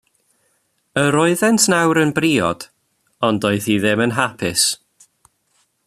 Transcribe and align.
Yr 1.01 1.17
oeddent 1.23 1.67
nawr 1.73 1.99
yn 2.03 2.13
briod, 2.19 2.65
ond 3.29 3.45
doedd 3.45 3.69
hi 3.69 3.77
ddim 3.85 4.03
yn 4.07 4.17
hapus. 4.21 4.65